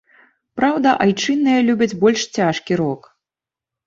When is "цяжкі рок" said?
2.39-3.01